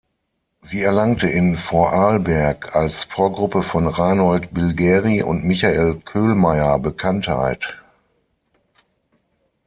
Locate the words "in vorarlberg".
1.29-2.75